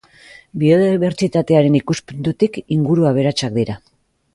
Biodibertsitatearen 0.63 1.77
ikuspuntutik 1.83 2.61
inguru 2.79 3.11
aberatsak 3.15 3.59
dira. 3.65 3.83